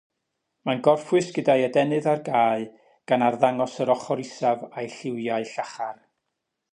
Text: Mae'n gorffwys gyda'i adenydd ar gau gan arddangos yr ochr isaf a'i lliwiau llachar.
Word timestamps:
Mae'n 0.67 0.79
gorffwys 0.87 1.27
gyda'i 1.35 1.65
adenydd 1.65 2.07
ar 2.15 2.23
gau 2.31 2.65
gan 3.11 3.27
arddangos 3.27 3.77
yr 3.85 3.93
ochr 3.97 4.25
isaf 4.27 4.65
a'i 4.71 4.89
lliwiau 4.95 5.49
llachar. 5.55 5.97